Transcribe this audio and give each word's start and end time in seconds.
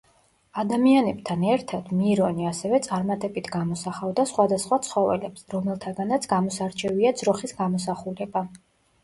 ადამიანებთან 0.59 1.43
ერთად, 1.55 1.91
მირონი, 1.97 2.47
ასევე 2.51 2.79
წარმატებით 2.87 3.51
გამოსახავდა 3.57 4.25
სხვადასხვა 4.33 4.81
ცხოველებს, 4.89 5.45
რომელთაგანაც 5.57 6.27
გამოსარჩევია 6.33 7.15
„ძროხის“ 7.23 7.57
გამოსახულება. 7.63 8.45